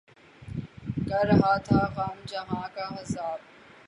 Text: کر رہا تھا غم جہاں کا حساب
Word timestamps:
کر 1.09 1.25
رہا 1.27 1.55
تھا 1.57 1.81
غم 1.95 2.25
جہاں 2.25 2.67
کا 2.75 2.87
حساب 2.95 3.39